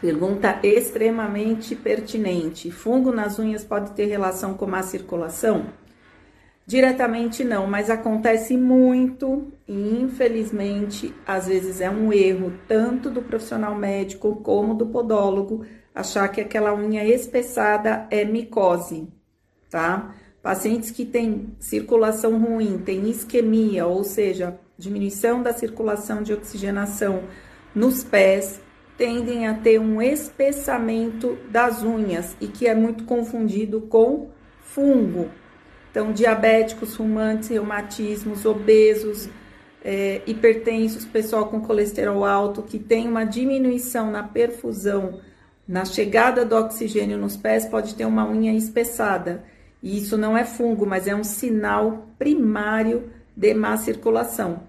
[0.00, 2.70] Pergunta extremamente pertinente.
[2.70, 5.66] Fungo nas unhas pode ter relação com má circulação?
[6.64, 13.74] Diretamente não, mas acontece muito e infelizmente às vezes é um erro tanto do profissional
[13.74, 15.64] médico como do podólogo
[15.94, 19.08] achar que aquela unha espessada é micose,
[19.70, 20.14] tá?
[20.42, 27.24] Pacientes que têm circulação ruim, têm isquemia, ou seja, diminuição da circulação de oxigenação
[27.74, 28.60] nos pés,
[28.98, 34.28] tendem a ter um espessamento das unhas e que é muito confundido com
[34.60, 35.30] fungo.
[35.90, 39.28] Então, diabéticos, fumantes, reumatismos, obesos,
[39.84, 45.20] é, hipertensos, pessoal com colesterol alto, que tem uma diminuição na perfusão,
[45.66, 49.44] na chegada do oxigênio nos pés, pode ter uma unha espessada.
[49.80, 54.62] E isso não é fungo, mas é um sinal primário de má circulação.